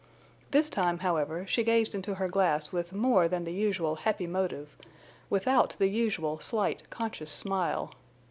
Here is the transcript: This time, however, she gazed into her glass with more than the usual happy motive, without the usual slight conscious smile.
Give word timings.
This 0.49 0.67
time, 0.67 0.97
however, 1.05 1.45
she 1.45 1.63
gazed 1.63 1.93
into 1.93 2.15
her 2.15 2.27
glass 2.27 2.71
with 2.71 2.91
more 2.91 3.27
than 3.27 3.43
the 3.43 3.53
usual 3.53 3.97
happy 3.97 4.25
motive, 4.25 4.75
without 5.29 5.75
the 5.77 5.89
usual 5.89 6.39
slight 6.39 6.89
conscious 6.89 7.29
smile. 7.29 7.91